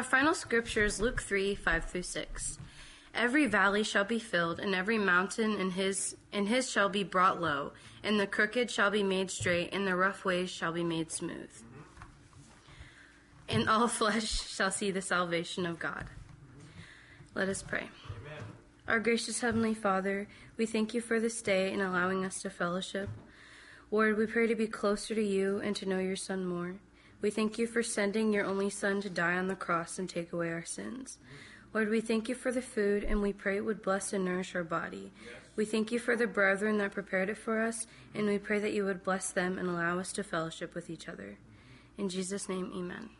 Our 0.00 0.04
final 0.04 0.32
scripture 0.32 0.86
is 0.86 0.98
Luke 0.98 1.20
3 1.20 1.54
5 1.54 1.84
through 1.84 2.04
6. 2.04 2.58
Every 3.14 3.44
valley 3.44 3.82
shall 3.82 4.04
be 4.04 4.18
filled, 4.18 4.58
and 4.58 4.74
every 4.74 4.96
mountain 4.96 5.60
in 5.60 5.72
his, 5.72 6.16
in 6.32 6.46
his 6.46 6.70
shall 6.70 6.88
be 6.88 7.04
brought 7.04 7.38
low, 7.38 7.72
and 8.02 8.18
the 8.18 8.26
crooked 8.26 8.70
shall 8.70 8.90
be 8.90 9.02
made 9.02 9.30
straight, 9.30 9.74
and 9.74 9.86
the 9.86 9.94
rough 9.94 10.24
ways 10.24 10.48
shall 10.48 10.72
be 10.72 10.82
made 10.82 11.12
smooth. 11.12 11.50
And 13.46 13.68
all 13.68 13.88
flesh 13.98 14.48
shall 14.48 14.70
see 14.70 14.90
the 14.90 15.02
salvation 15.02 15.66
of 15.66 15.78
God. 15.78 16.06
Let 17.34 17.50
us 17.50 17.62
pray. 17.62 17.90
Amen. 18.08 18.44
Our 18.88 19.00
gracious 19.00 19.42
Heavenly 19.42 19.74
Father, 19.74 20.28
we 20.56 20.64
thank 20.64 20.94
you 20.94 21.02
for 21.02 21.20
this 21.20 21.42
day 21.42 21.74
and 21.74 21.82
allowing 21.82 22.24
us 22.24 22.40
to 22.40 22.48
fellowship. 22.48 23.10
Lord, 23.90 24.16
we 24.16 24.24
pray 24.24 24.46
to 24.46 24.54
be 24.54 24.66
closer 24.66 25.14
to 25.14 25.22
you 25.22 25.58
and 25.58 25.76
to 25.76 25.84
know 25.84 25.98
your 25.98 26.16
Son 26.16 26.46
more. 26.46 26.76
We 27.22 27.30
thank 27.30 27.58
you 27.58 27.66
for 27.66 27.82
sending 27.82 28.32
your 28.32 28.46
only 28.46 28.70
Son 28.70 29.00
to 29.02 29.10
die 29.10 29.36
on 29.36 29.48
the 29.48 29.54
cross 29.54 29.98
and 29.98 30.08
take 30.08 30.32
away 30.32 30.50
our 30.50 30.64
sins. 30.64 31.18
Lord, 31.74 31.90
we 31.90 32.00
thank 32.00 32.28
you 32.28 32.34
for 32.34 32.50
the 32.50 32.62
food 32.62 33.04
and 33.04 33.20
we 33.20 33.32
pray 33.32 33.56
it 33.56 33.64
would 33.64 33.82
bless 33.82 34.12
and 34.12 34.24
nourish 34.24 34.54
our 34.54 34.64
body. 34.64 35.12
We 35.54 35.64
thank 35.64 35.92
you 35.92 35.98
for 35.98 36.16
the 36.16 36.26
brethren 36.26 36.78
that 36.78 36.92
prepared 36.92 37.28
it 37.28 37.36
for 37.36 37.60
us, 37.60 37.86
and 38.14 38.26
we 38.26 38.38
pray 38.38 38.60
that 38.60 38.72
you 38.72 38.84
would 38.84 39.04
bless 39.04 39.30
them 39.30 39.58
and 39.58 39.68
allow 39.68 39.98
us 39.98 40.12
to 40.12 40.22
fellowship 40.22 40.74
with 40.74 40.88
each 40.88 41.08
other. 41.08 41.36
In 41.98 42.08
Jesus' 42.08 42.48
name, 42.48 42.72
amen. 42.74 43.10